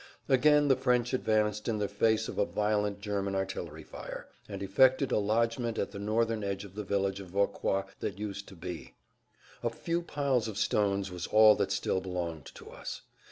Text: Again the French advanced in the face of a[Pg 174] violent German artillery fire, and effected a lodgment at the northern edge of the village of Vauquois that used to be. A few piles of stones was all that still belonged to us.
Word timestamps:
Again 0.27 0.67
the 0.67 0.75
French 0.75 1.13
advanced 1.13 1.67
in 1.67 1.77
the 1.77 1.87
face 1.87 2.27
of 2.27 2.37
a[Pg 2.37 2.55
174] 2.55 2.65
violent 2.65 3.01
German 3.01 3.35
artillery 3.35 3.83
fire, 3.83 4.27
and 4.49 4.63
effected 4.63 5.11
a 5.11 5.19
lodgment 5.19 5.77
at 5.77 5.91
the 5.91 5.99
northern 5.99 6.43
edge 6.43 6.65
of 6.65 6.73
the 6.73 6.83
village 6.83 7.19
of 7.19 7.27
Vauquois 7.27 7.83
that 7.99 8.17
used 8.17 8.47
to 8.47 8.55
be. 8.55 8.95
A 9.61 9.69
few 9.69 10.01
piles 10.01 10.47
of 10.47 10.57
stones 10.57 11.11
was 11.11 11.27
all 11.27 11.53
that 11.57 11.71
still 11.71 12.01
belonged 12.01 12.45
to 12.55 12.71
us. 12.71 13.03